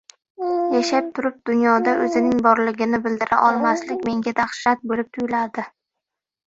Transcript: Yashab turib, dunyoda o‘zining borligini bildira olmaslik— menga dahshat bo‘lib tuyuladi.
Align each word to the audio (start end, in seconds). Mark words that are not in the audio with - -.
Yashab 0.75 1.11
turib, 1.19 1.35
dunyoda 1.49 1.93
o‘zining 2.07 2.41
borligini 2.47 3.03
bildira 3.05 3.43
olmaslik— 3.51 4.05
menga 4.11 4.37
dahshat 4.43 4.87
bo‘lib 4.93 5.15
tuyuladi. 5.19 5.71